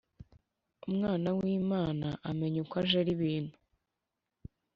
[0.89, 3.55] umwana wimana amenya uko ajera ibintu